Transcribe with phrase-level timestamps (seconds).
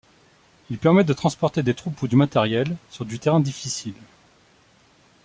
[0.71, 3.93] Il permet de transporter des troupes ou du matériel sur du terrain difficile.